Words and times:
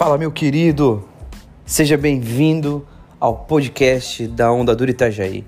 Fala, 0.00 0.16
meu 0.16 0.32
querido! 0.32 1.06
Seja 1.66 1.94
bem-vindo 1.94 2.88
ao 3.20 3.36
podcast 3.36 4.26
da 4.28 4.50
Onda 4.50 4.74
Dura 4.74 4.90
Itajaí, 4.90 5.44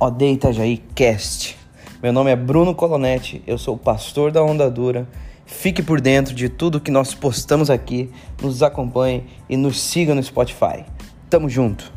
OD 0.00 0.32
Itajaí 0.32 0.78
Cast. 0.92 1.56
Meu 2.02 2.12
nome 2.12 2.32
é 2.32 2.34
Bruno 2.34 2.74
Colonetti, 2.74 3.44
eu 3.46 3.56
sou 3.56 3.76
o 3.76 3.78
pastor 3.78 4.32
da 4.32 4.42
Onda 4.42 4.68
Dura. 4.68 5.08
Fique 5.46 5.84
por 5.84 6.00
dentro 6.00 6.34
de 6.34 6.48
tudo 6.48 6.80
que 6.80 6.90
nós 6.90 7.14
postamos 7.14 7.70
aqui, 7.70 8.10
nos 8.42 8.60
acompanhe 8.60 9.22
e 9.48 9.56
nos 9.56 9.80
siga 9.80 10.16
no 10.16 10.22
Spotify. 10.24 10.84
Tamo 11.30 11.48
junto! 11.48 11.92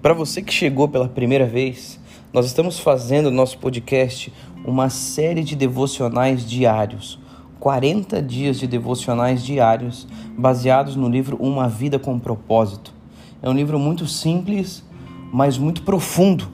Para 0.00 0.14
você 0.14 0.40
que 0.40 0.54
chegou 0.54 0.88
pela 0.88 1.06
primeira 1.06 1.44
vez, 1.44 2.00
nós 2.32 2.44
estamos 2.44 2.78
fazendo 2.78 3.30
no 3.30 3.36
nosso 3.36 3.56
podcast 3.58 4.32
uma 4.64 4.90
série 4.90 5.42
de 5.42 5.56
devocionais 5.56 6.44
diários. 6.44 7.18
40 7.58 8.22
dias 8.22 8.58
de 8.58 8.66
devocionais 8.66 9.42
diários 9.42 10.06
baseados 10.36 10.94
no 10.94 11.08
livro 11.08 11.36
Uma 11.40 11.68
Vida 11.68 11.98
com 11.98 12.18
Propósito. 12.18 12.92
É 13.42 13.48
um 13.48 13.54
livro 13.54 13.78
muito 13.78 14.06
simples, 14.06 14.84
mas 15.32 15.56
muito 15.56 15.82
profundo. 15.82 16.48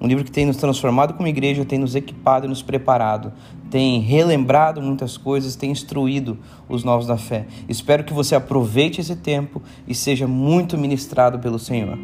Um 0.00 0.06
livro 0.06 0.24
que 0.24 0.32
tem 0.32 0.46
nos 0.46 0.56
transformado 0.56 1.14
como 1.14 1.28
igreja, 1.28 1.64
tem 1.64 1.78
nos 1.78 1.94
equipado 1.94 2.46
e 2.46 2.48
nos 2.48 2.62
preparado, 2.62 3.32
tem 3.70 4.00
relembrado 4.00 4.80
muitas 4.80 5.16
coisas, 5.16 5.56
tem 5.56 5.70
instruído 5.70 6.38
os 6.68 6.82
novos 6.84 7.06
da 7.06 7.18
fé. 7.18 7.46
Espero 7.68 8.02
que 8.02 8.12
você 8.12 8.34
aproveite 8.34 9.00
esse 9.00 9.14
tempo 9.14 9.62
e 9.86 9.94
seja 9.94 10.26
muito 10.26 10.76
ministrado 10.76 11.38
pelo 11.38 11.58
Senhor. 11.58 11.98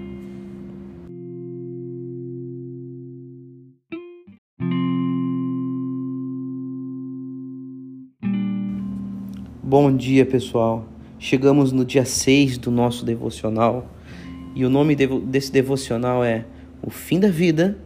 Bom 9.69 9.95
dia, 9.95 10.25
pessoal. 10.25 10.89
Chegamos 11.19 11.73
no 11.73 11.85
dia 11.85 12.07
6 12.07 12.57
do 12.57 12.71
nosso 12.71 13.05
devocional 13.05 13.87
e 14.55 14.65
o 14.65 14.71
nome 14.71 14.97
desse 14.97 15.53
devocional 15.53 16.25
é 16.25 16.47
O 16.81 16.89
fim 16.89 17.21
da 17.21 17.29
vida 17.29 17.77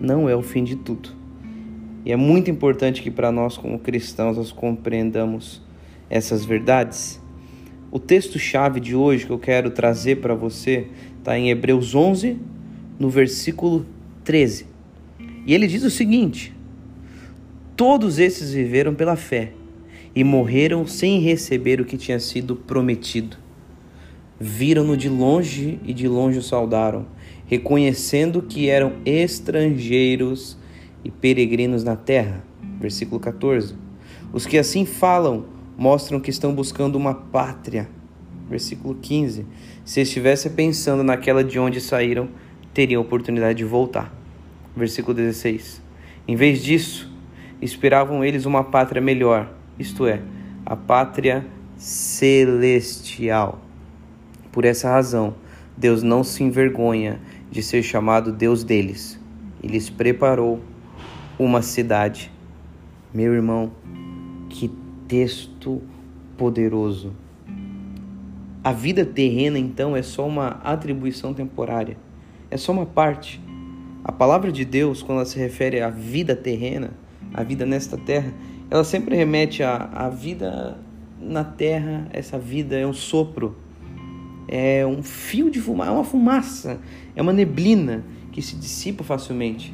não 0.00 0.28
é 0.28 0.36
o 0.36 0.42
fim 0.42 0.62
de 0.62 0.76
tudo. 0.76 1.08
E 2.04 2.12
é 2.12 2.16
muito 2.16 2.52
importante 2.52 3.02
que 3.02 3.10
para 3.10 3.32
nós, 3.32 3.56
como 3.56 3.80
cristãos, 3.80 4.36
nós 4.36 4.52
compreendamos 4.52 5.60
essas 6.08 6.44
verdades. 6.44 7.20
O 7.90 7.98
texto-chave 7.98 8.78
de 8.78 8.94
hoje 8.94 9.26
que 9.26 9.32
eu 9.32 9.38
quero 9.40 9.72
trazer 9.72 10.20
para 10.20 10.36
você 10.36 10.86
está 11.18 11.36
em 11.36 11.50
Hebreus 11.50 11.96
11, 11.96 12.38
no 12.96 13.10
versículo 13.10 13.84
13. 14.22 14.68
E 15.44 15.52
ele 15.52 15.66
diz 15.66 15.82
o 15.82 15.90
seguinte: 15.90 16.54
Todos 17.74 18.20
esses 18.20 18.52
viveram 18.52 18.94
pela 18.94 19.16
fé 19.16 19.50
e 20.14 20.22
morreram 20.22 20.86
sem 20.86 21.18
receber 21.20 21.80
o 21.80 21.84
que 21.84 21.96
tinha 21.96 22.20
sido 22.20 22.54
prometido. 22.54 23.36
Viram-no 24.38 24.96
de 24.96 25.08
longe 25.08 25.80
e 25.84 25.92
de 25.92 26.06
longe 26.06 26.38
o 26.38 26.42
saudaram, 26.42 27.06
reconhecendo 27.46 28.42
que 28.42 28.68
eram 28.68 28.94
estrangeiros 29.04 30.56
e 31.04 31.10
peregrinos 31.10 31.82
na 31.82 31.96
terra. 31.96 32.44
Versículo 32.80 33.20
14. 33.20 33.74
Os 34.32 34.46
que 34.46 34.58
assim 34.58 34.84
falam 34.84 35.46
mostram 35.76 36.20
que 36.20 36.30
estão 36.30 36.54
buscando 36.54 36.96
uma 36.96 37.14
pátria. 37.14 37.88
Versículo 38.48 38.94
15. 38.94 39.46
Se 39.84 40.00
estivesse 40.00 40.50
pensando 40.50 41.02
naquela 41.02 41.42
de 41.42 41.58
onde 41.58 41.80
saíram, 41.80 42.28
teriam 42.72 43.02
oportunidade 43.02 43.58
de 43.58 43.64
voltar. 43.64 44.14
Versículo 44.76 45.14
16. 45.14 45.82
Em 46.26 46.36
vez 46.36 46.62
disso, 46.62 47.12
esperavam 47.60 48.24
eles 48.24 48.44
uma 48.44 48.64
pátria 48.64 49.00
melhor 49.00 49.63
isto 49.78 50.06
é, 50.06 50.22
a 50.64 50.76
pátria 50.76 51.46
celestial. 51.76 53.60
Por 54.52 54.64
essa 54.64 54.88
razão, 54.88 55.34
Deus 55.76 56.02
não 56.02 56.22
se 56.22 56.44
envergonha 56.44 57.20
de 57.50 57.62
ser 57.62 57.82
chamado 57.82 58.32
Deus 58.32 58.62
deles. 58.62 59.18
Ele 59.62 59.72
lhes 59.72 59.90
preparou 59.90 60.60
uma 61.38 61.62
cidade. 61.62 62.30
Meu 63.12 63.32
irmão, 63.32 63.72
que 64.48 64.70
texto 65.08 65.82
poderoso. 66.36 67.12
A 68.62 68.72
vida 68.72 69.04
terrena, 69.04 69.58
então, 69.58 69.96
é 69.96 70.02
só 70.02 70.26
uma 70.26 70.48
atribuição 70.62 71.34
temporária, 71.34 71.96
é 72.50 72.56
só 72.56 72.72
uma 72.72 72.86
parte. 72.86 73.40
A 74.02 74.12
palavra 74.12 74.50
de 74.50 74.64
Deus, 74.64 75.02
quando 75.02 75.18
ela 75.18 75.26
se 75.26 75.38
refere 75.38 75.80
à 75.80 75.90
vida 75.90 76.34
terrena, 76.34 76.92
à 77.32 77.42
vida 77.42 77.66
nesta 77.66 77.96
terra, 77.96 78.32
ela 78.70 78.84
sempre 78.84 79.16
remete 79.16 79.62
à, 79.62 79.76
à 79.92 80.08
vida 80.08 80.78
na 81.20 81.44
terra, 81.44 82.06
essa 82.12 82.38
vida 82.38 82.76
é 82.76 82.86
um 82.86 82.92
sopro, 82.92 83.56
é 84.48 84.86
um 84.86 85.02
fio 85.02 85.50
de 85.50 85.60
fumaça, 85.60 85.90
é 85.90 85.94
uma 85.94 86.04
fumaça, 86.04 86.80
é 87.16 87.22
uma 87.22 87.32
neblina 87.32 88.04
que 88.32 88.42
se 88.42 88.56
dissipa 88.56 89.02
facilmente. 89.02 89.72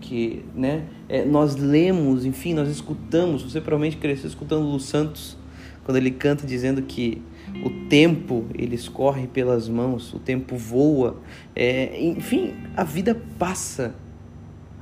Que 0.00 0.44
né, 0.54 0.84
é, 1.08 1.24
nós 1.24 1.56
lemos, 1.56 2.24
enfim, 2.24 2.54
nós 2.54 2.68
escutamos. 2.68 3.42
Você 3.42 3.60
provavelmente 3.60 3.96
cresceu 3.96 4.28
escutando 4.28 4.64
Lu 4.64 4.78
Santos 4.78 5.36
quando 5.84 5.96
ele 5.98 6.10
canta 6.10 6.46
dizendo 6.46 6.82
que 6.82 7.22
o 7.64 7.88
tempo 7.88 8.44
ele 8.54 8.74
escorre 8.74 9.28
pelas 9.28 9.68
mãos, 9.68 10.12
o 10.12 10.18
tempo 10.18 10.56
voa, 10.56 11.20
é, 11.54 12.00
enfim, 12.04 12.54
a 12.76 12.82
vida 12.82 13.20
passa, 13.38 13.94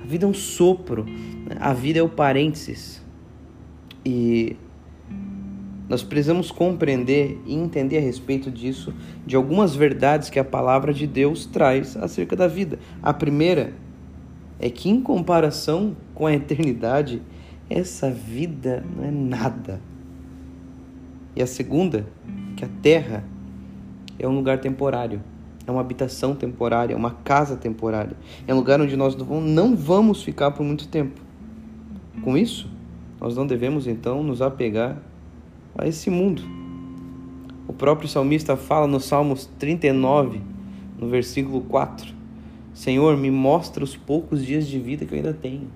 a 0.03 0.07
vida 0.07 0.25
é 0.25 0.29
um 0.29 0.33
sopro, 0.33 1.05
né? 1.05 1.57
a 1.61 1.75
vida 1.75 1.99
é 1.99 2.03
o 2.03 2.09
parênteses. 2.09 3.04
E 4.05 4.57
nós 5.89 6.03
precisamos 6.03 6.51
compreender 6.51 7.41
e 7.47 7.55
entender 7.55 7.99
a 7.99 8.01
respeito 8.01 8.51
disso, 8.51 8.93
de 9.27 9.37
algumas 9.37 9.75
verdades 9.75 10.31
que 10.31 10.39
a 10.39 10.45
palavra 10.45 10.93
de 10.95 11.07
Deus 11.07 11.47
traz 11.47 11.97
acerca 11.97 12.35
da 12.35 12.47
vida. 12.47 12.79
A 13.03 13.13
primeira 13.13 13.73
é 14.59 14.71
que, 14.71 14.89
em 14.89 15.01
comparação 15.01 15.97
com 16.15 16.27
a 16.27 16.33
eternidade, 16.33 17.21
essa 17.69 18.11
vida 18.11 18.85
não 18.97 19.05
é 19.05 19.11
nada. 19.11 19.81
E 21.37 21.43
a 21.43 21.47
segunda, 21.47 22.07
que 22.57 22.65
a 22.65 22.69
terra 22.81 23.25
é 24.19 24.27
um 24.27 24.35
lugar 24.35 24.59
temporário, 24.61 25.21
é 25.67 25.71
uma 25.71 25.81
habitação 25.81 26.35
temporária, 26.35 26.95
é 26.95 26.97
uma 26.97 27.11
casa 27.11 27.57
temporária, 27.57 28.17
é 28.47 28.55
um 28.55 28.57
lugar 28.57 28.81
onde 28.81 28.97
nós 28.97 29.17
não 29.17 29.77
vamos 29.77 30.23
ficar 30.23 30.51
por 30.53 30.63
muito 30.63 30.89
tempo. 30.89 31.21
Com 32.23 32.39
isso, 32.39 32.71
nós 33.25 33.35
não 33.35 33.47
devemos 33.47 33.87
então 33.87 34.23
nos 34.23 34.43
apegar 34.43 34.99
a 35.79 35.89
esse 35.89 36.11
mundo. 36.11 36.43
O 37.67 37.73
próprio 37.73 38.07
salmista 38.07 38.55
fala 38.55 38.87
no 38.87 39.01
Salmos 39.01 39.49
39, 39.59 40.43
no 40.99 41.09
versículo 41.09 41.63
4: 41.63 42.13
Senhor, 42.75 43.17
me 43.17 43.31
mostra 43.31 43.83
os 43.83 43.97
poucos 43.97 44.45
dias 44.45 44.67
de 44.67 44.79
vida 44.79 45.07
que 45.07 45.15
eu 45.15 45.17
ainda 45.17 45.33
tenho. 45.33 45.69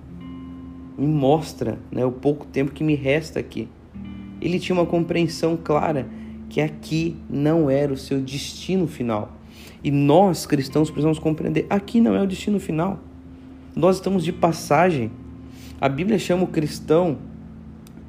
Me 0.95 1.07
mostra 1.07 1.79
né, 1.91 2.05
o 2.05 2.11
pouco 2.11 2.45
tempo 2.45 2.71
que 2.71 2.83
me 2.83 2.93
resta 2.93 3.39
aqui. 3.39 3.67
Ele 4.39 4.59
tinha 4.59 4.75
uma 4.77 4.85
compreensão 4.85 5.57
clara 5.57 6.07
que 6.49 6.61
aqui 6.61 7.15
não 7.27 7.67
era 7.67 7.91
o 7.91 7.97
seu 7.97 8.21
destino 8.21 8.85
final. 8.85 9.33
E 9.83 9.89
nós, 9.89 10.45
cristãos, 10.45 10.91
precisamos 10.91 11.17
compreender: 11.17 11.65
aqui 11.67 11.99
não 11.99 12.13
é 12.13 12.21
o 12.21 12.27
destino 12.27 12.59
final. 12.59 12.99
Nós 13.75 13.95
estamos 13.95 14.23
de 14.23 14.31
passagem. 14.31 15.09
A 15.81 15.89
Bíblia 15.89 16.19
chama 16.19 16.43
o 16.43 16.47
cristão 16.47 17.17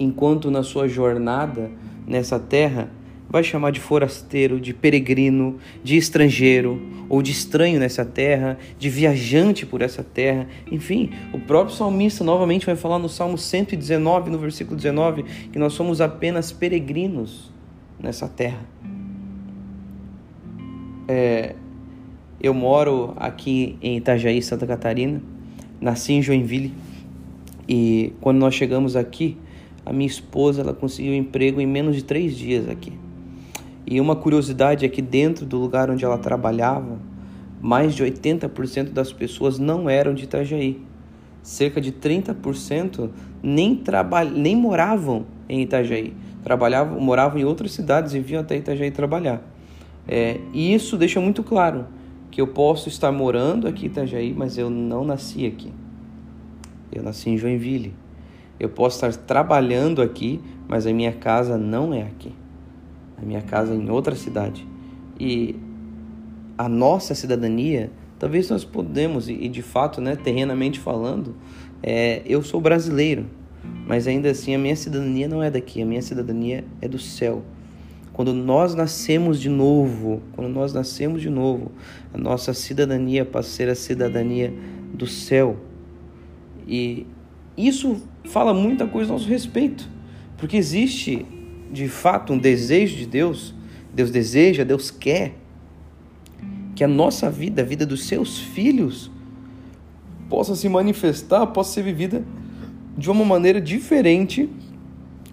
enquanto 0.00 0.50
na 0.50 0.62
sua 0.62 0.88
jornada 0.88 1.70
nessa 2.06 2.40
terra 2.40 2.90
vai 3.28 3.44
chamar 3.44 3.70
de 3.70 3.78
forasteiro, 3.78 4.58
de 4.58 4.74
peregrino, 4.74 5.58
de 5.84 5.96
estrangeiro 5.96 6.80
ou 7.08 7.22
de 7.22 7.30
estranho 7.30 7.78
nessa 7.78 8.04
terra, 8.04 8.58
de 8.76 8.88
viajante 8.90 9.64
por 9.64 9.82
essa 9.82 10.02
terra. 10.02 10.48
Enfim, 10.72 11.10
o 11.32 11.38
próprio 11.38 11.76
salmista 11.76 12.24
novamente 12.24 12.66
vai 12.66 12.74
falar 12.74 12.98
no 12.98 13.08
Salmo 13.08 13.38
119, 13.38 14.30
no 14.30 14.38
versículo 14.38 14.76
19, 14.76 15.22
que 15.52 15.58
nós 15.60 15.74
somos 15.74 16.00
apenas 16.00 16.50
peregrinos 16.50 17.52
nessa 18.00 18.26
terra. 18.26 18.66
É, 21.06 21.54
eu 22.42 22.54
moro 22.54 23.12
aqui 23.16 23.76
em 23.80 23.96
Itajaí, 23.98 24.42
Santa 24.42 24.66
Catarina, 24.66 25.22
nasci 25.80 26.14
em 26.14 26.22
Joinville 26.22 26.72
e 27.68 28.12
quando 28.20 28.38
nós 28.38 28.52
chegamos 28.52 28.96
aqui, 28.96 29.36
a 29.84 29.92
minha 29.92 30.06
esposa 30.06 30.60
ela 30.60 30.72
conseguiu 30.72 31.14
emprego 31.14 31.60
em 31.60 31.66
menos 31.66 31.96
de 31.96 32.04
três 32.04 32.36
dias 32.36 32.68
aqui. 32.68 32.92
E 33.86 34.00
uma 34.00 34.14
curiosidade 34.14 34.84
é 34.84 34.88
que 34.88 35.02
dentro 35.02 35.44
do 35.44 35.58
lugar 35.58 35.90
onde 35.90 36.04
ela 36.04 36.18
trabalhava, 36.18 36.98
mais 37.60 37.94
de 37.94 38.04
80% 38.04 38.90
das 38.90 39.12
pessoas 39.12 39.58
não 39.58 39.88
eram 39.88 40.14
de 40.14 40.24
Itajaí. 40.24 40.80
Cerca 41.42 41.80
de 41.80 41.90
30% 41.90 43.10
nem, 43.42 43.82
nem 44.34 44.56
moravam 44.56 45.26
em 45.48 45.62
Itajaí. 45.62 46.14
Trabalhavam, 46.42 47.00
moravam 47.00 47.38
em 47.40 47.44
outras 47.44 47.72
cidades 47.72 48.14
e 48.14 48.20
vinham 48.20 48.40
até 48.40 48.56
Itajaí 48.56 48.90
trabalhar. 48.90 49.42
É, 50.06 50.38
e 50.52 50.72
isso 50.72 50.96
deixa 50.96 51.20
muito 51.20 51.42
claro 51.42 51.86
que 52.30 52.40
eu 52.40 52.46
posso 52.46 52.88
estar 52.88 53.10
morando 53.10 53.66
aqui 53.66 53.86
em 53.86 53.88
Itajaí, 53.88 54.32
mas 54.32 54.56
eu 54.56 54.70
não 54.70 55.04
nasci 55.04 55.46
aqui. 55.46 55.72
Eu 56.92 57.02
nasci 57.02 57.30
em 57.30 57.36
Joinville. 57.36 57.92
Eu 58.60 58.68
posso 58.68 58.96
estar 58.96 59.22
trabalhando 59.24 60.02
aqui, 60.02 60.38
mas 60.68 60.86
a 60.86 60.92
minha 60.92 61.12
casa 61.12 61.56
não 61.56 61.94
é 61.94 62.02
aqui. 62.02 62.34
A 63.16 63.24
minha 63.24 63.40
casa 63.40 63.72
é 63.72 63.76
em 63.76 63.88
outra 63.88 64.14
cidade. 64.14 64.68
E 65.18 65.56
a 66.58 66.68
nossa 66.68 67.14
cidadania, 67.14 67.90
talvez 68.18 68.50
nós 68.50 68.62
podemos, 68.62 69.30
e 69.30 69.48
de 69.48 69.62
fato, 69.62 70.02
né, 70.02 70.14
terrenamente 70.14 70.78
falando, 70.78 71.34
é, 71.82 72.20
eu 72.26 72.42
sou 72.42 72.60
brasileiro, 72.60 73.24
mas 73.86 74.06
ainda 74.06 74.30
assim 74.30 74.54
a 74.54 74.58
minha 74.58 74.76
cidadania 74.76 75.26
não 75.26 75.42
é 75.42 75.50
daqui, 75.50 75.80
a 75.80 75.86
minha 75.86 76.02
cidadania 76.02 76.62
é 76.82 76.86
do 76.88 76.98
céu. 76.98 77.42
Quando 78.12 78.34
nós 78.34 78.74
nascemos 78.74 79.40
de 79.40 79.48
novo, 79.48 80.20
quando 80.32 80.52
nós 80.52 80.74
nascemos 80.74 81.22
de 81.22 81.30
novo, 81.30 81.72
a 82.12 82.18
nossa 82.18 82.52
cidadania 82.52 83.24
passa 83.24 83.48
a 83.48 83.52
ser 83.52 83.68
a 83.70 83.74
cidadania 83.74 84.52
do 84.92 85.06
céu. 85.06 85.56
E 86.68 87.06
isso 87.66 88.02
fala 88.24 88.54
muita 88.54 88.86
coisa 88.86 89.10
a 89.10 89.14
nosso 89.14 89.28
respeito, 89.28 89.88
porque 90.36 90.56
existe 90.56 91.26
de 91.72 91.88
fato 91.88 92.32
um 92.32 92.38
desejo 92.38 92.96
de 92.96 93.06
Deus, 93.06 93.54
Deus 93.92 94.10
deseja, 94.10 94.64
Deus 94.64 94.90
quer 94.90 95.34
que 96.74 96.84
a 96.84 96.88
nossa 96.88 97.30
vida, 97.30 97.62
a 97.62 97.64
vida 97.64 97.84
dos 97.84 98.04
seus 98.04 98.38
filhos, 98.38 99.10
possa 100.28 100.54
se 100.54 100.68
manifestar, 100.68 101.46
possa 101.48 101.74
ser 101.74 101.82
vivida 101.82 102.24
de 102.96 103.10
uma 103.10 103.24
maneira 103.24 103.60
diferente 103.60 104.48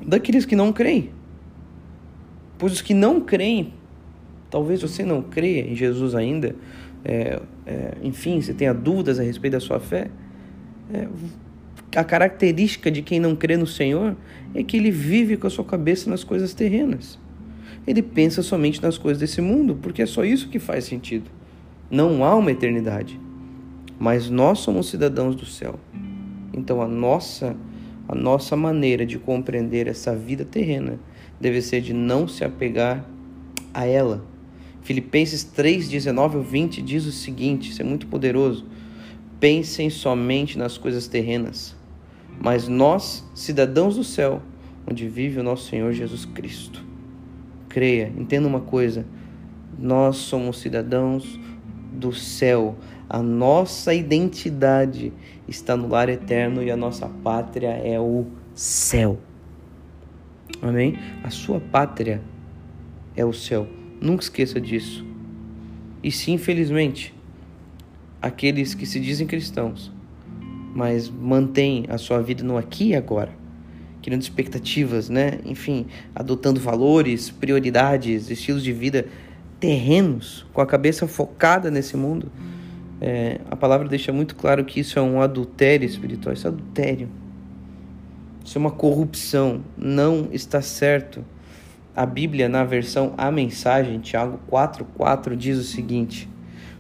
daqueles 0.06 0.46
que 0.46 0.56
não 0.56 0.74
creem. 0.74 1.12
Pois 2.58 2.74
os 2.74 2.82
que 2.82 2.94
não 2.94 3.22
creem, 3.22 3.74
talvez 4.50 4.82
você 4.82 5.04
não 5.04 5.22
creia 5.22 5.62
em 5.62 5.76
Jesus 5.76 6.16
ainda, 6.16 6.56
é, 7.06 7.40
é, 7.66 7.98
enfim, 8.04 8.42
você 8.42 8.54
tenha 8.54 8.74
dúvidas 8.74 9.20
a 9.20 9.24
respeito 9.24 9.54
da 9.54 9.60
sua 9.60 9.80
fé, 9.80 10.10
é, 10.92 11.08
a 11.98 12.04
característica 12.04 12.92
de 12.92 13.02
quem 13.02 13.20
não 13.20 13.36
crê 13.36 13.58
no 13.58 13.66
Senhor 13.66 14.16
é 14.54 14.62
que 14.62 14.78
ele 14.78 14.92
vive 14.92 15.36
com 15.36 15.48
a 15.48 15.50
sua 15.50 15.66
cabeça 15.66 16.08
nas 16.10 16.24
coisas 16.24 16.54
terrenas. 16.54 17.18
Ele 17.88 18.04
pensa 18.04 18.44
somente 18.44 18.80
nas 18.84 19.00
coisas 19.00 19.20
desse 19.20 19.42
mundo, 19.42 19.80
porque 19.82 20.04
é 20.04 20.06
só 20.06 20.24
isso 20.24 20.48
que 20.48 20.60
faz 20.60 20.86
sentido. 20.86 21.32
Não 21.90 22.24
há 22.24 22.36
uma 22.36 22.52
eternidade. 22.52 23.20
Mas 23.98 24.30
nós 24.30 24.60
somos 24.60 24.90
cidadãos 24.90 25.36
do 25.36 25.46
céu. 25.46 25.80
Então 26.54 26.84
a 26.84 26.88
nossa 26.88 27.56
a 28.08 28.14
nossa 28.14 28.56
maneira 28.56 29.06
de 29.06 29.18
compreender 29.18 29.88
essa 29.88 30.16
vida 30.16 30.46
terrena 30.46 31.00
deve 31.42 31.62
ser 31.62 31.82
de 31.82 31.94
não 31.94 32.28
se 32.28 32.44
apegar 32.44 33.04
a 33.74 33.86
ela. 33.86 34.24
Filipenses 34.82 35.44
3, 35.44 35.90
19 35.90 36.38
ao 36.38 36.44
20 36.44 36.82
diz 36.82 37.06
o 37.06 37.12
seguinte: 37.12 37.72
isso 37.72 37.82
é 37.82 37.86
muito 37.86 38.06
poderoso. 38.08 38.66
Pensem 39.40 39.90
somente 39.90 40.58
nas 40.58 40.78
coisas 40.78 41.08
terrenas, 41.08 41.76
mas 42.40 42.68
nós, 42.68 43.28
cidadãos 43.34 43.96
do 43.96 44.04
céu, 44.04 44.42
onde 44.90 45.08
vive 45.08 45.40
o 45.40 45.44
nosso 45.44 45.70
Senhor 45.70 45.92
Jesus 45.92 46.26
Cristo. 46.26 46.84
Creia, 47.68 48.12
entenda 48.18 48.48
uma 48.48 48.62
coisa: 48.62 49.06
nós 49.78 50.18
somos 50.18 50.60
cidadãos 50.60 51.40
do 51.92 52.14
céu. 52.14 52.76
A 53.10 53.22
nossa 53.22 53.94
identidade 53.94 55.14
está 55.48 55.78
no 55.78 55.88
lar 55.88 56.10
eterno 56.10 56.62
e 56.62 56.70
a 56.70 56.76
nossa 56.76 57.08
pátria 57.08 57.70
é 57.70 58.00
o 58.00 58.26
céu. 58.54 59.18
Amém? 60.62 60.98
A 61.24 61.30
sua 61.30 61.60
pátria 61.60 62.22
é 63.16 63.24
o 63.24 63.34
céu. 63.34 63.68
Nunca 64.02 64.24
esqueça 64.24 64.60
disso. 64.60 65.06
E 66.04 66.12
sim, 66.12 66.34
infelizmente, 66.34 67.14
aqueles 68.22 68.74
que 68.74 68.86
se 68.86 69.00
dizem 69.00 69.26
cristãos, 69.26 69.92
mas 70.78 71.10
mantêm 71.10 71.86
a 71.90 71.98
sua 71.98 72.22
vida 72.22 72.44
no 72.44 72.56
aqui 72.56 72.90
e 72.90 72.96
agora, 72.96 73.32
criando 74.00 74.22
expectativas, 74.22 75.10
né? 75.10 75.40
Enfim, 75.44 75.88
adotando 76.14 76.60
valores, 76.60 77.32
prioridades, 77.32 78.30
estilos 78.30 78.64
de 78.64 78.72
vida 78.72 79.08
terrenos, 79.60 80.46
com 80.54 80.62
a 80.62 80.68
cabeça 80.68 81.08
focada 81.08 81.72
nesse 81.72 81.98
mundo. 81.98 82.32
É, 83.02 83.42
a 83.50 83.56
palavra 83.56 83.88
deixa 83.88 84.14
muito 84.14 84.36
claro 84.36 84.64
que 84.64 84.80
isso 84.80 85.00
é 85.00 85.02
um 85.02 85.20
adultério 85.20 85.84
espiritual, 85.84 86.32
isso 86.32 86.46
é 86.46 86.52
adultério. 86.52 87.10
Isso 88.46 88.56
é 88.56 88.60
uma 88.60 88.70
corrupção, 88.70 89.64
não 89.76 90.28
está 90.32 90.62
certo. 90.62 91.26
A 91.96 92.06
Bíblia, 92.06 92.48
na 92.48 92.64
versão 92.64 93.16
A 93.18 93.32
Mensagem, 93.32 93.98
Tiago 93.98 94.40
4,4, 94.48 95.36
diz 95.36 95.58
o 95.58 95.64
seguinte: 95.64 96.30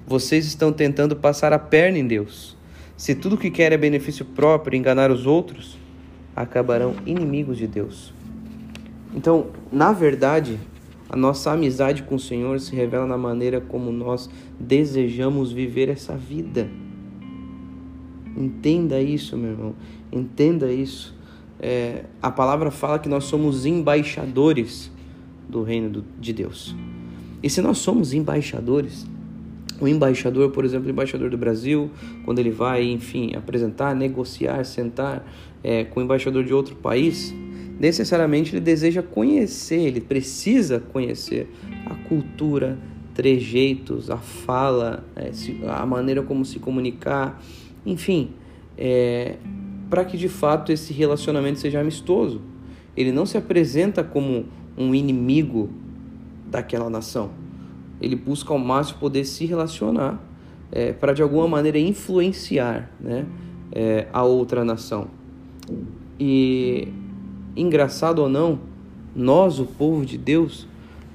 Vocês 0.06 0.46
estão 0.46 0.72
tentando 0.72 1.16
passar 1.16 1.52
a 1.52 1.58
perna 1.58 1.98
em 1.98 2.06
Deus. 2.06 2.57
Se 2.98 3.14
tudo 3.14 3.38
que 3.38 3.52
quer 3.52 3.72
é 3.72 3.78
benefício 3.78 4.26
próprio 4.26 4.76
e 4.76 4.80
enganar 4.80 5.12
os 5.12 5.28
outros, 5.28 5.78
acabarão 6.36 6.96
inimigos 7.06 7.58
de 7.58 7.68
Deus. 7.68 8.12
Então, 9.14 9.48
na 9.72 9.94
verdade, 9.94 10.60
a 11.08 11.16
nossa 11.16 11.52
amizade 11.52 12.02
com 12.02 12.16
o 12.16 12.20
Senhor 12.20 12.60
se 12.60 12.76
revela 12.76 13.06
na 13.06 13.18
maneira 13.18 13.62
como 13.62 13.92
nós 13.92 14.28
desejamos 14.60 15.52
viver 15.52 15.90
essa 15.90 16.18
vida. 16.18 16.68
Entenda 18.36 19.00
isso, 19.00 19.38
meu 19.38 19.52
irmão. 19.52 19.76
Entenda 20.12 20.72
isso. 20.72 21.16
É, 21.60 22.06
a 22.20 22.32
palavra 22.32 22.72
fala 22.72 22.98
que 22.98 23.08
nós 23.08 23.26
somos 23.26 23.66
embaixadores 23.66 24.92
do 25.48 25.62
reino 25.62 26.04
de 26.20 26.34
Deus. 26.34 26.76
E 27.44 27.50
se 27.50 27.62
nós 27.62 27.78
somos 27.78 28.12
embaixadores, 28.12 29.06
o 29.80 29.88
embaixador, 29.88 30.52
por 30.52 30.66
exemplo, 30.66 30.88
o 30.88 30.92
embaixador 30.92 31.30
do 31.30 31.38
Brasil, 31.38 31.92
quando 32.26 32.40
ele 32.40 32.52
vai, 32.52 32.84
enfim, 32.84 33.36
apresentar, 33.36 33.96
negociar, 33.96 34.64
sentar 34.64 35.26
é, 35.64 35.84
com 35.84 36.00
o 36.00 36.04
embaixador 36.04 36.44
de 36.44 36.54
outro 36.54 36.76
país, 36.76 37.34
necessariamente 37.80 38.56
ele 38.56 38.62
deseja 38.62 39.04
conhecer, 39.04 39.82
ele 39.82 40.02
precisa 40.02 40.80
conhecer 40.80 41.52
a 41.86 41.96
cultura, 42.08 42.78
trejeitos, 43.14 44.10
a 44.10 44.18
fala, 44.18 45.04
é, 45.16 45.32
a 45.68 45.86
maneira 45.86 46.22
como 46.24 46.44
se 46.46 46.60
comunicar, 46.60 47.42
enfim, 47.86 48.32
é, 48.78 49.36
para 49.90 50.06
que 50.06 50.18
de 50.18 50.30
fato 50.30 50.72
esse 50.72 50.94
relacionamento 50.94 51.60
seja 51.60 51.80
amistoso. 51.80 52.42
Ele 52.96 53.12
não 53.12 53.26
se 53.26 53.38
apresenta 53.38 54.04
como 54.04 54.46
um 54.78 54.94
inimigo 54.94 55.70
daquela 56.50 56.90
nação. 56.90 57.32
Ele 58.02 58.16
busca 58.16 58.54
ao 58.54 58.60
máximo 58.60 59.00
poder 59.00 59.26
se 59.26 59.46
relacionar 59.46 60.22
é, 60.72 60.94
para 60.94 61.14
de 61.14 61.22
alguma 61.22 61.48
maneira 61.48 61.80
influenciar 61.80 62.92
né, 63.00 63.26
é, 63.72 64.08
a 64.12 64.24
outra 64.24 64.64
nação. 64.64 65.08
E 66.20 66.88
engraçado 67.56 68.20
ou 68.20 68.30
não, 68.30 68.60
nós, 69.16 69.60
o 69.60 69.66
povo 69.66 70.06
de 70.06 70.18
Deus, 70.18 70.68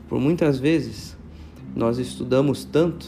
por 0.08 0.20
muitas 0.20 0.58
vezes 0.58 1.16
nós 1.74 1.98
estudamos 1.98 2.64
tanto, 2.64 3.06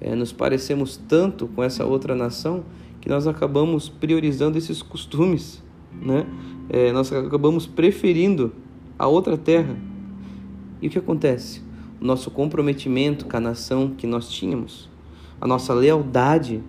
é, 0.00 0.14
nos 0.14 0.32
parecemos 0.32 0.96
tanto 0.96 1.46
com 1.48 1.62
essa 1.62 1.84
outra 1.84 2.14
nação 2.14 2.64
que 3.00 3.08
nós 3.08 3.26
acabamos 3.26 3.88
priorizando 3.88 4.58
esses 4.58 4.82
costumes, 4.82 5.62
né? 6.00 6.26
É, 6.68 6.92
nós 6.92 7.12
acabamos 7.12 7.66
preferindo 7.66 8.52
a 8.98 9.06
outra 9.06 9.36
terra 9.36 9.76
e 10.80 10.86
o 10.86 10.90
que 10.90 10.98
acontece? 10.98 11.62
O 12.02 12.04
nosso 12.04 12.32
comprometimento 12.32 13.26
com 13.26 13.36
a 13.36 13.40
nação 13.40 13.94
que 13.96 14.08
nós 14.08 14.28
tínhamos, 14.28 14.90
a 15.40 15.46
nossa 15.46 15.72
lealdade 15.72 16.60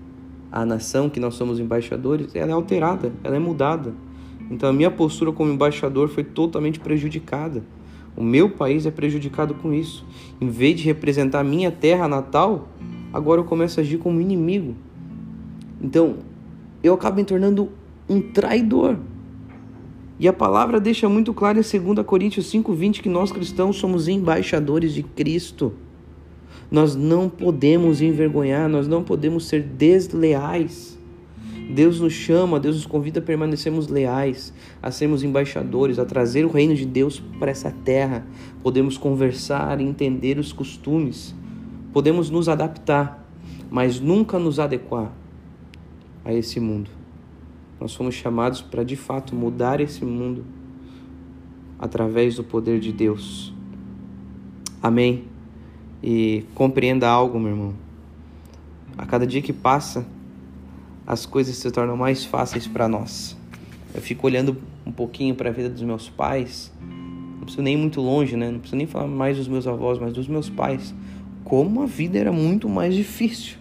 à 0.51 0.63
nação 0.63 1.09
que 1.09 1.19
nós 1.19 1.33
somos 1.33 1.59
embaixadores, 1.59 2.35
ela 2.35 2.51
é 2.51 2.53
alterada, 2.53 3.11
ela 3.23 3.35
é 3.35 3.39
mudada. 3.39 3.95
Então 4.51 4.69
a 4.69 4.73
minha 4.73 4.91
postura 4.91 5.31
como 5.31 5.51
embaixador 5.51 6.07
foi 6.07 6.23
totalmente 6.23 6.79
prejudicada. 6.79 7.63
O 8.15 8.23
meu 8.23 8.47
país 8.47 8.85
é 8.85 8.91
prejudicado 8.91 9.55
com 9.55 9.73
isso. 9.73 10.05
Em 10.39 10.47
vez 10.47 10.75
de 10.75 10.83
representar 10.83 11.39
a 11.39 11.43
minha 11.43 11.71
terra 11.71 12.07
natal, 12.07 12.67
agora 13.11 13.41
eu 13.41 13.45
começo 13.45 13.79
a 13.79 13.81
agir 13.81 13.97
como 13.97 14.21
inimigo. 14.21 14.75
Então, 15.81 16.17
eu 16.83 16.93
acabo 16.93 17.15
me 17.15 17.23
tornando 17.23 17.71
um 18.07 18.21
traidor. 18.21 18.99
E 20.19 20.27
a 20.27 20.33
palavra 20.33 20.79
deixa 20.79 21.09
muito 21.09 21.33
claro 21.33 21.59
em 21.59 21.61
2 21.61 22.05
Coríntios 22.05 22.45
5:20 22.51 23.01
que 23.01 23.09
nós 23.09 23.31
cristãos 23.31 23.77
somos 23.77 24.07
embaixadores 24.07 24.93
de 24.93 25.01
Cristo. 25.01 25.73
Nós 26.69 26.95
não 26.95 27.29
podemos 27.29 28.01
envergonhar, 28.01 28.69
nós 28.69 28.87
não 28.87 29.03
podemos 29.03 29.45
ser 29.45 29.63
desleais. 29.63 30.99
Deus 31.73 31.99
nos 31.99 32.13
chama, 32.13 32.59
Deus 32.59 32.75
nos 32.75 32.85
convida 32.85 33.19
a 33.19 33.23
permanecermos 33.23 33.87
leais, 33.87 34.53
a 34.81 34.91
sermos 34.91 35.23
embaixadores, 35.23 35.97
a 35.97 36.05
trazer 36.05 36.45
o 36.45 36.51
reino 36.51 36.75
de 36.75 36.85
Deus 36.85 37.19
para 37.39 37.51
essa 37.51 37.71
terra. 37.71 38.25
Podemos 38.61 38.97
conversar 38.97 39.79
entender 39.79 40.37
os 40.37 40.51
costumes, 40.51 41.33
podemos 41.91 42.29
nos 42.29 42.49
adaptar, 42.49 43.27
mas 43.71 43.99
nunca 43.99 44.37
nos 44.37 44.59
adequar 44.59 45.11
a 46.23 46.33
esse 46.33 46.59
mundo. 46.59 47.02
Nós 47.83 47.93
fomos 47.95 48.15
chamados 48.15 48.61
para 48.61 48.81
de 48.81 48.95
fato 48.95 49.35
mudar 49.35 49.81
esse 49.81 50.05
mundo 50.05 50.45
através 51.77 52.37
do 52.37 52.41
poder 52.41 52.79
de 52.79 52.93
Deus. 52.93 53.53
Amém? 54.81 55.25
E 56.01 56.45
compreenda 56.55 57.09
algo, 57.09 57.37
meu 57.37 57.49
irmão. 57.49 57.73
A 58.97 59.05
cada 59.05 59.27
dia 59.27 59.41
que 59.41 59.51
passa, 59.51 60.07
as 61.05 61.25
coisas 61.25 61.57
se 61.57 61.69
tornam 61.71 61.97
mais 61.97 62.23
fáceis 62.23 62.65
para 62.65 62.87
nós. 62.87 63.35
Eu 63.93 64.01
fico 64.01 64.27
olhando 64.27 64.55
um 64.85 64.91
pouquinho 64.93 65.35
para 65.35 65.49
a 65.49 65.51
vida 65.51 65.69
dos 65.69 65.81
meus 65.81 66.07
pais, 66.07 66.71
não 66.79 67.41
preciso 67.41 67.61
nem 67.61 67.73
ir 67.73 67.77
muito 67.77 67.99
longe, 67.99 68.37
né? 68.37 68.49
Não 68.49 68.59
preciso 68.59 68.77
nem 68.77 68.87
falar 68.87 69.07
mais 69.07 69.35
dos 69.35 69.49
meus 69.49 69.67
avós, 69.67 69.99
mas 69.99 70.13
dos 70.13 70.29
meus 70.29 70.49
pais. 70.49 70.95
Como 71.43 71.81
a 71.81 71.85
vida 71.85 72.17
era 72.17 72.31
muito 72.31 72.69
mais 72.69 72.95
difícil. 72.95 73.57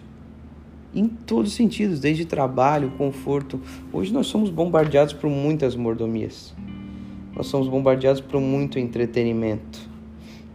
Em 0.93 1.07
todos 1.07 1.51
os 1.51 1.57
sentidos, 1.57 1.99
desde 1.99 2.25
trabalho, 2.25 2.91
conforto. 2.97 3.59
Hoje 3.91 4.13
nós 4.13 4.27
somos 4.27 4.49
bombardeados 4.49 5.13
por 5.13 5.29
muitas 5.29 5.75
mordomias. 5.75 6.53
Nós 7.35 7.47
somos 7.47 7.67
bombardeados 7.67 8.21
por 8.21 8.39
muito 8.39 8.77
entretenimento 8.77 9.93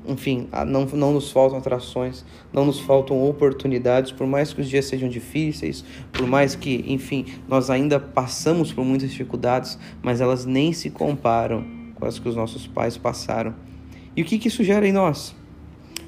enfim, 0.09 0.49
não, 0.66 0.87
não 0.87 1.12
nos 1.12 1.30
faltam 1.30 1.59
atrações, 1.59 2.25
não 2.50 2.64
nos 2.64 2.80
faltam 2.80 3.23
oportunidades, 3.28 4.11
por 4.11 4.26
mais 4.26 4.54
que 4.54 4.62
os 4.62 4.68
dias 4.68 4.87
sejam 4.87 5.07
difíceis, 5.07 5.85
por 6.11 6.26
mais 6.26 6.54
que, 6.54 6.83
enfim, 6.88 7.26
nós 7.47 7.68
ainda 7.68 8.00
passamos 8.00 8.73
por 8.73 8.85
muitas 8.87 9.11
dificuldades, 9.11 9.78
mas 10.02 10.23
elas 10.23 10.47
nem 10.47 10.73
se 10.73 10.88
comparam 10.88 11.62
com 11.95 12.07
as 12.07 12.18
que 12.18 12.26
os 12.26 12.35
nossos 12.35 12.66
pais 12.66 12.97
passaram. 12.97 13.54
E 14.16 14.23
o 14.23 14.25
que, 14.25 14.38
que 14.38 14.49
isso 14.49 14.64
gera 14.64 14.88
em 14.88 14.92
nós? 14.92 15.37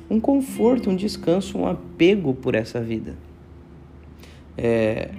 Um 0.09 0.19
conforto, 0.19 0.89
um 0.89 0.97
descanso, 0.97 1.59
um 1.59 1.67
apego 1.67 2.33
por 2.33 2.55
essa 2.55 2.81
vida. 2.81 3.17
É... 4.63 5.11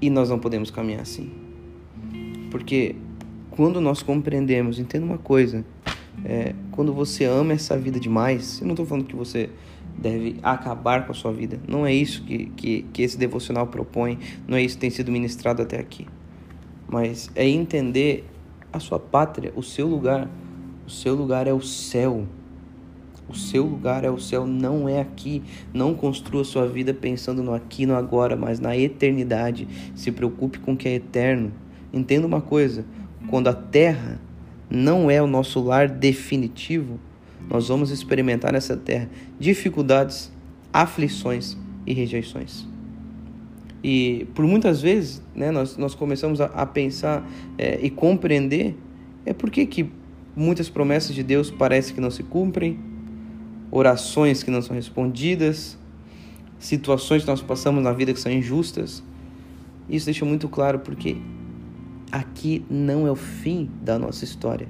E 0.00 0.08
nós 0.08 0.30
não 0.30 0.38
podemos 0.38 0.70
caminhar 0.70 1.02
assim. 1.02 1.30
Porque 2.50 2.96
quando 3.50 3.80
nós 3.80 4.02
compreendemos, 4.02 4.78
entenda 4.78 5.04
uma 5.04 5.18
coisa, 5.18 5.64
é, 6.24 6.54
quando 6.70 6.92
você 6.92 7.24
ama 7.24 7.52
essa 7.52 7.76
vida 7.76 8.00
demais, 8.00 8.60
eu 8.60 8.66
não 8.66 8.72
estou 8.72 8.86
falando 8.86 9.04
que 9.04 9.14
você 9.14 9.50
deve 9.98 10.36
acabar 10.42 11.04
com 11.04 11.12
a 11.12 11.14
sua 11.14 11.32
vida. 11.32 11.60
Não 11.68 11.86
é 11.86 11.92
isso 11.92 12.24
que, 12.24 12.46
que, 12.56 12.82
que 12.92 13.02
esse 13.02 13.18
devocional 13.18 13.66
propõe, 13.66 14.18
não 14.48 14.56
é 14.56 14.62
isso 14.62 14.76
que 14.76 14.80
tem 14.80 14.90
sido 14.90 15.12
ministrado 15.12 15.62
até 15.62 15.78
aqui. 15.78 16.06
Mas 16.88 17.30
é 17.34 17.46
entender 17.48 18.24
a 18.72 18.80
sua 18.80 18.98
pátria, 18.98 19.52
o 19.54 19.62
seu 19.62 19.86
lugar. 19.86 20.28
O 20.86 20.90
seu 20.90 21.14
lugar 21.14 21.46
é 21.46 21.52
o 21.52 21.60
céu. 21.60 22.26
O 23.28 23.34
seu 23.34 23.64
lugar 23.64 24.04
é 24.04 24.10
o 24.10 24.18
céu, 24.18 24.46
não 24.46 24.88
é 24.88 25.00
aqui. 25.00 25.42
Não 25.72 25.94
construa 25.94 26.44
sua 26.44 26.66
vida 26.66 26.92
pensando 26.92 27.42
no 27.42 27.54
aqui, 27.54 27.86
no 27.86 27.94
agora, 27.94 28.36
mas 28.36 28.60
na 28.60 28.76
eternidade. 28.76 29.66
Se 29.94 30.12
preocupe 30.12 30.58
com 30.58 30.72
o 30.72 30.76
que 30.76 30.88
é 30.88 30.94
eterno. 30.94 31.52
Entenda 31.92 32.26
uma 32.26 32.40
coisa: 32.40 32.84
quando 33.28 33.48
a 33.48 33.54
terra 33.54 34.20
não 34.68 35.10
é 35.10 35.22
o 35.22 35.26
nosso 35.26 35.60
lar 35.62 35.88
definitivo, 35.88 36.98
nós 37.48 37.68
vamos 37.68 37.90
experimentar 37.90 38.52
nessa 38.52 38.76
terra 38.76 39.08
dificuldades, 39.38 40.32
aflições 40.72 41.56
e 41.86 41.92
rejeições. 41.92 42.66
E 43.82 44.26
por 44.34 44.46
muitas 44.46 44.80
vezes 44.80 45.22
né, 45.34 45.50
nós, 45.50 45.76
nós 45.76 45.94
começamos 45.94 46.40
a, 46.40 46.46
a 46.46 46.64
pensar 46.64 47.28
é, 47.58 47.78
e 47.82 47.90
compreender 47.90 48.74
é 49.26 49.34
por 49.34 49.50
que, 49.50 49.66
que 49.66 49.90
muitas 50.34 50.68
promessas 50.68 51.14
de 51.14 51.22
Deus 51.22 51.50
parecem 51.50 51.94
que 51.94 52.00
não 52.00 52.10
se 52.10 52.22
cumprem, 52.22 52.78
orações 53.74 54.44
que 54.44 54.52
não 54.52 54.62
são 54.62 54.76
respondidas, 54.76 55.76
situações 56.60 57.22
que 57.22 57.28
nós 57.28 57.42
passamos 57.42 57.82
na 57.82 57.92
vida 57.92 58.14
que 58.14 58.20
são 58.20 58.30
injustas. 58.30 59.02
Isso 59.90 60.04
deixa 60.04 60.24
muito 60.24 60.48
claro 60.48 60.78
porque 60.78 61.16
aqui 62.12 62.64
não 62.70 63.04
é 63.04 63.10
o 63.10 63.16
fim 63.16 63.68
da 63.82 63.98
nossa 63.98 64.24
história. 64.24 64.68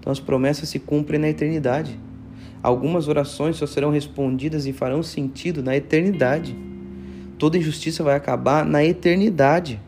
Então 0.00 0.10
as 0.10 0.18
promessas 0.18 0.68
se 0.68 0.80
cumprem 0.80 1.20
na 1.20 1.28
eternidade. 1.28 1.96
Algumas 2.60 3.06
orações 3.06 3.54
só 3.54 3.66
serão 3.66 3.92
respondidas 3.92 4.66
e 4.66 4.72
farão 4.72 5.00
sentido 5.00 5.62
na 5.62 5.76
eternidade. 5.76 6.56
Toda 7.38 7.56
injustiça 7.56 8.02
vai 8.02 8.16
acabar 8.16 8.64
na 8.64 8.84
eternidade. 8.84 9.80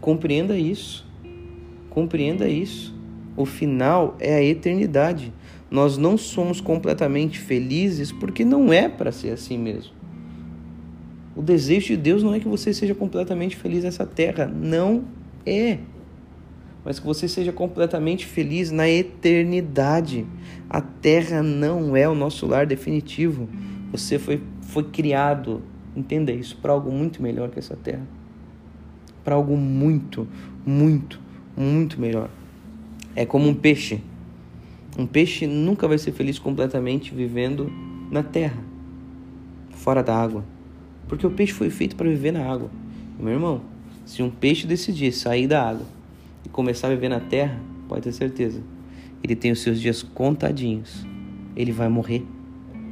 Compreenda 0.00 0.58
isso. 0.58 1.06
Compreenda 1.88 2.48
isso. 2.48 2.92
O 3.36 3.46
final 3.46 4.16
é 4.18 4.34
a 4.34 4.42
eternidade. 4.42 5.32
Nós 5.74 5.98
não 5.98 6.16
somos 6.16 6.60
completamente 6.60 7.40
felizes 7.40 8.12
porque 8.12 8.44
não 8.44 8.72
é 8.72 8.88
para 8.88 9.10
ser 9.10 9.30
assim 9.30 9.58
mesmo. 9.58 9.90
O 11.34 11.42
desejo 11.42 11.88
de 11.88 11.96
Deus 11.96 12.22
não 12.22 12.32
é 12.32 12.38
que 12.38 12.46
você 12.46 12.72
seja 12.72 12.94
completamente 12.94 13.56
feliz 13.56 13.82
nessa 13.82 14.06
terra, 14.06 14.46
não 14.46 15.02
é. 15.44 15.78
Mas 16.84 17.00
que 17.00 17.04
você 17.04 17.26
seja 17.26 17.50
completamente 17.50 18.24
feliz 18.24 18.70
na 18.70 18.88
eternidade. 18.88 20.24
A 20.70 20.80
terra 20.80 21.42
não 21.42 21.96
é 21.96 22.08
o 22.08 22.14
nosso 22.14 22.46
lar 22.46 22.66
definitivo. 22.66 23.48
Você 23.90 24.16
foi, 24.16 24.40
foi 24.60 24.84
criado, 24.84 25.60
entenda 25.96 26.30
isso, 26.30 26.56
para 26.56 26.72
algo 26.72 26.92
muito 26.92 27.20
melhor 27.20 27.50
que 27.50 27.58
essa 27.58 27.74
terra. 27.74 28.06
Para 29.24 29.34
algo 29.34 29.56
muito, 29.56 30.28
muito, 30.64 31.20
muito 31.56 32.00
melhor. 32.00 32.30
É 33.16 33.26
como 33.26 33.48
um 33.48 33.54
peixe. 33.56 34.00
Um 34.96 35.06
peixe 35.06 35.44
nunca 35.46 35.88
vai 35.88 35.98
ser 35.98 36.12
feliz 36.12 36.38
completamente 36.38 37.12
vivendo 37.12 37.70
na 38.12 38.22
terra, 38.22 38.62
fora 39.70 40.04
da 40.04 40.16
água. 40.16 40.44
Porque 41.08 41.26
o 41.26 41.30
peixe 41.30 41.52
foi 41.52 41.68
feito 41.68 41.96
para 41.96 42.08
viver 42.08 42.32
na 42.32 42.48
água. 42.48 42.70
Meu 43.18 43.32
irmão, 43.32 43.60
se 44.04 44.22
um 44.22 44.30
peixe 44.30 44.68
decidir 44.68 45.10
sair 45.10 45.48
da 45.48 45.68
água 45.68 45.86
e 46.44 46.48
começar 46.48 46.86
a 46.86 46.90
viver 46.90 47.08
na 47.08 47.18
terra, 47.18 47.60
pode 47.88 48.02
ter 48.02 48.12
certeza, 48.12 48.62
ele 49.22 49.34
tem 49.34 49.50
os 49.50 49.60
seus 49.60 49.80
dias 49.80 50.02
contadinhos. 50.02 51.04
Ele 51.56 51.72
vai 51.72 51.88
morrer. 51.88 52.24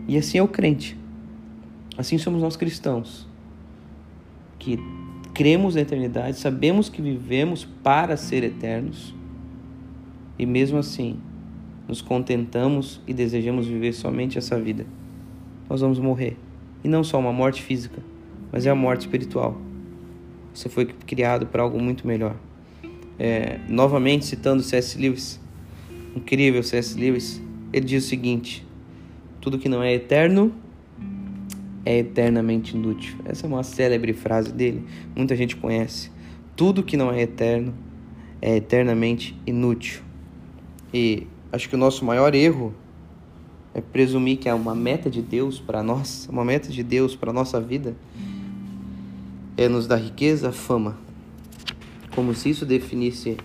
E 0.08 0.16
assim 0.16 0.38
é 0.38 0.42
o 0.42 0.48
crente. 0.48 0.98
Assim 1.96 2.18
somos 2.18 2.42
nós 2.42 2.56
cristãos, 2.56 3.28
que 4.58 4.78
cremos 5.32 5.74
na 5.76 5.82
eternidade, 5.82 6.38
sabemos 6.38 6.88
que 6.88 7.00
vivemos 7.00 7.64
para 7.64 8.16
ser 8.16 8.42
eternos, 8.42 9.14
e 10.38 10.46
mesmo 10.46 10.78
assim 10.78 11.18
nos 11.88 12.00
contentamos 12.00 13.00
e 13.06 13.12
desejamos 13.12 13.66
viver 13.66 13.92
somente 13.92 14.38
essa 14.38 14.58
vida. 14.60 14.86
Nós 15.68 15.80
vamos 15.80 15.98
morrer. 15.98 16.36
E 16.84 16.88
não 16.88 17.04
só 17.04 17.18
uma 17.18 17.32
morte 17.32 17.62
física, 17.62 18.02
mas 18.50 18.66
é 18.66 18.70
a 18.70 18.74
morte 18.74 19.02
espiritual. 19.02 19.60
Você 20.52 20.68
foi 20.68 20.86
criado 20.86 21.46
para 21.46 21.62
algo 21.62 21.80
muito 21.80 22.06
melhor. 22.06 22.36
É, 23.18 23.58
novamente 23.68 24.26
citando 24.26 24.62
C.S. 24.62 24.98
Lewis, 24.98 25.40
incrível 26.14 26.62
C.S. 26.62 26.98
Lewis, 26.98 27.40
ele 27.72 27.86
diz 27.86 28.04
o 28.04 28.08
seguinte: 28.08 28.66
tudo 29.40 29.58
que 29.58 29.68
não 29.68 29.82
é 29.82 29.94
eterno 29.94 30.52
é 31.84 31.98
eternamente 31.98 32.76
inútil. 32.76 33.16
Essa 33.24 33.46
é 33.46 33.48
uma 33.48 33.62
célebre 33.62 34.12
frase 34.12 34.52
dele, 34.52 34.84
muita 35.16 35.34
gente 35.34 35.56
conhece. 35.56 36.10
Tudo 36.54 36.82
que 36.82 36.96
não 36.96 37.10
é 37.10 37.22
eterno 37.22 37.74
é 38.40 38.56
eternamente 38.56 39.36
inútil. 39.46 40.02
E 40.92 41.26
acho 41.52 41.68
que 41.68 41.74
o 41.74 41.78
nosso 41.78 42.04
maior 42.04 42.34
erro 42.34 42.74
é 43.74 43.80
presumir 43.80 44.38
que 44.38 44.48
é 44.48 44.54
uma 44.54 44.74
meta 44.74 45.10
de 45.10 45.20
Deus 45.20 45.60
para 45.60 45.82
nós, 45.82 46.26
uma 46.30 46.44
meta 46.44 46.68
de 46.70 46.82
Deus 46.82 47.14
para 47.14 47.32
nossa 47.32 47.60
vida, 47.60 47.94
é 49.56 49.68
nos 49.68 49.86
dar 49.86 49.96
riqueza, 49.96 50.50
fama, 50.50 50.96
como 52.14 52.34
se 52.34 52.48
isso 52.50 52.64
definisse 52.64 53.36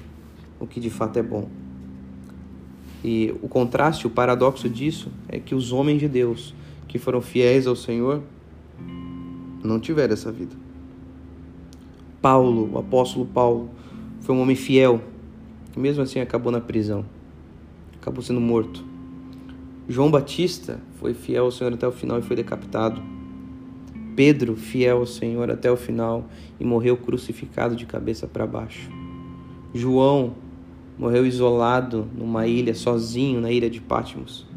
o 0.59 0.65
que 0.65 0.79
de 0.79 0.89
fato 0.89 1.19
é 1.19 1.23
bom. 1.23 1.49
E 3.03 3.33
o 3.41 3.47
contraste, 3.47 4.07
o 4.07 4.09
paradoxo 4.09 4.69
disso 4.69 5.11
é 5.27 5.39
que 5.39 5.53
os 5.53 5.71
homens 5.71 5.99
de 5.99 6.07
Deus 6.07 6.53
que 6.87 6.97
foram 6.97 7.21
fiéis 7.21 7.67
ao 7.67 7.75
Senhor 7.75 8.23
não 9.63 9.79
tiveram 9.79 10.13
essa 10.13 10.31
vida. 10.31 10.55
Paulo, 12.21 12.71
o 12.73 12.79
apóstolo 12.79 13.25
Paulo, 13.25 13.69
foi 14.21 14.33
um 14.33 14.41
homem 14.41 14.55
fiel, 14.55 15.01
que 15.71 15.79
mesmo 15.79 16.01
assim 16.01 16.19
acabou 16.19 16.51
na 16.51 16.59
prisão, 16.59 17.05
acabou 18.07 18.23
sendo 18.23 18.39
morto. 18.39 18.85
João 19.89 20.09
Batista 20.09 20.79
foi 20.95 21.13
fiel 21.13 21.43
ao 21.43 21.51
Senhor 21.51 21.73
até 21.73 21.85
o 21.85 21.91
final 21.91 22.17
e 22.19 22.21
foi 22.21 22.37
decapitado. 22.37 23.01
Pedro, 24.15 24.55
fiel 24.55 24.99
ao 24.99 25.05
Senhor 25.05 25.51
até 25.51 25.69
o 25.69 25.75
final 25.75 26.25
e 26.57 26.63
morreu 26.63 26.95
crucificado 26.95 27.75
de 27.75 27.85
cabeça 27.85 28.25
para 28.25 28.47
baixo. 28.47 28.89
João 29.73 30.35
morreu 30.97 31.25
isolado 31.25 32.07
numa 32.17 32.47
ilha, 32.47 32.73
sozinho 32.73 33.41
na 33.41 33.51
ilha 33.51 33.69
de 33.69 33.81
Patmos. 33.81 34.47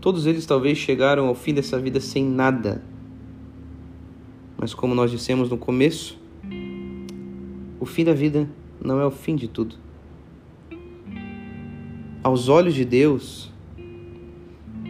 Todos 0.00 0.24
eles 0.24 0.46
talvez 0.46 0.78
chegaram 0.78 1.26
ao 1.26 1.34
fim 1.34 1.52
dessa 1.52 1.80
vida 1.80 1.98
sem 2.00 2.24
nada. 2.24 2.80
Mas 4.56 4.72
como 4.72 4.94
nós 4.94 5.10
dissemos 5.10 5.50
no 5.50 5.58
começo, 5.58 6.16
o 7.80 7.84
fim 7.84 8.04
da 8.04 8.14
vida 8.14 8.48
não 8.80 9.00
é 9.00 9.04
o 9.04 9.10
fim 9.10 9.34
de 9.34 9.48
tudo. 9.48 9.82
Aos 12.24 12.48
olhos 12.48 12.74
de 12.74 12.84
Deus, 12.84 13.50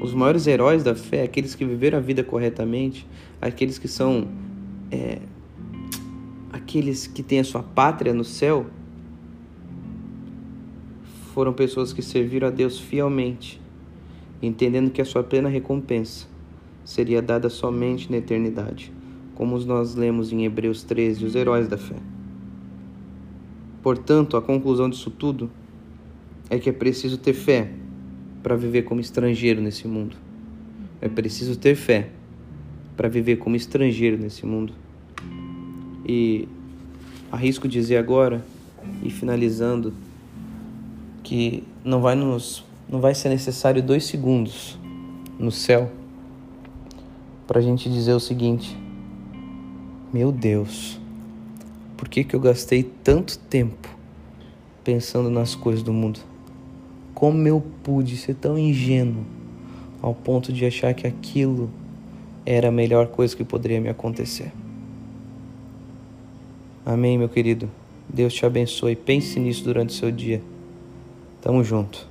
os 0.03 0.13
maiores 0.13 0.47
heróis 0.47 0.85
da 0.85 0.95
fé, 0.95 1.23
aqueles 1.23 1.55
que 1.55 1.65
viveram 1.65 1.97
a 1.97 2.01
vida 2.01 2.23
corretamente, 2.23 3.07
aqueles 3.41 3.79
que 3.79 3.89
são 3.89 4.29
é, 4.91 5.19
aqueles 6.53 7.07
que 7.07 7.23
têm 7.23 7.41
a 7.41 7.45
sua 7.45 7.63
pátria 7.63 8.13
no 8.13 8.23
céu, 8.23 8.67
foram 11.33 11.55
pessoas 11.55 11.95
que 11.95 12.03
serviram 12.03 12.49
a 12.49 12.51
Deus 12.51 12.79
fielmente, 12.79 13.59
entendendo 14.43 14.91
que 14.91 15.01
a 15.01 15.05
sua 15.07 15.23
plena 15.23 15.49
recompensa 15.49 16.27
seria 16.85 17.23
dada 17.23 17.49
somente 17.49 18.11
na 18.11 18.19
eternidade. 18.19 18.93
como 19.35 19.59
nós 19.61 19.95
lemos 19.95 20.31
em 20.31 20.45
Hebreus 20.45 20.83
13, 20.85 21.25
os 21.25 21.35
heróis 21.35 21.67
da 21.67 21.79
fé. 21.79 21.97
Portanto, 23.83 24.37
a 24.37 24.43
conclusão 24.43 24.91
disso 24.91 25.11
tudo 25.11 25.51
é 26.53 26.59
que 26.59 26.69
é 26.69 26.73
preciso 26.73 27.17
ter 27.17 27.33
fé 27.33 27.71
para 28.43 28.55
viver 28.55 28.83
como 28.83 29.01
estrangeiro 29.01 29.63
nesse 29.63 29.89
mundo. 29.89 30.15
É 31.01 31.09
preciso 31.09 31.57
ter 31.57 31.75
fé 31.75 32.11
para 32.95 33.09
viver 33.09 33.37
como 33.37 33.57
estrangeiro 33.57 34.19
nesse 34.19 34.45
mundo. 34.45 34.75
E 36.07 36.47
arrisco 37.31 37.67
dizer 37.67 37.97
agora 37.97 38.45
e 39.03 39.09
finalizando 39.09 39.95
que 41.23 41.65
não 41.83 42.03
vai 42.03 42.15
nos 42.15 42.63
não 42.87 43.01
vai 43.01 43.15
ser 43.15 43.31
necessário 43.31 43.83
dois 43.83 44.05
segundos 44.05 44.79
no 45.39 45.51
céu 45.51 45.91
para 47.47 47.61
a 47.61 47.63
gente 47.63 47.89
dizer 47.89 48.13
o 48.13 48.21
seguinte: 48.21 48.77
Meu 50.13 50.31
Deus, 50.31 51.01
por 51.97 52.11
que, 52.11 52.23
que 52.23 52.37
eu 52.37 52.41
gastei 52.41 52.83
tanto 52.83 53.39
tempo 53.39 53.89
pensando 54.85 55.31
nas 55.31 55.55
coisas 55.55 55.83
do 55.83 55.95
mundo? 55.95 56.32
Como 57.23 57.47
eu 57.47 57.63
pude 57.85 58.17
ser 58.17 58.35
tão 58.35 58.59
ingênuo 58.59 59.25
ao 60.03 60.13
ponto 60.13 60.53
de 60.53 60.67
achar 60.67 60.93
que 60.93 61.07
aquilo 61.07 61.71
era 62.45 62.67
a 62.67 62.73
melhor 62.73 63.07
coisa 63.07 63.37
que 63.37 63.45
poderia 63.45 63.81
me 63.81 63.89
acontecer? 63.89 64.51
Amém, 66.85 67.17
meu 67.17 67.29
querido. 67.29 67.71
Deus 68.09 68.35
te 68.35 68.45
abençoe. 68.45 68.97
Pense 68.97 69.39
nisso 69.39 69.63
durante 69.63 69.91
o 69.91 69.93
seu 69.93 70.11
dia. 70.11 70.43
Tamo 71.41 71.63
junto. 71.63 72.09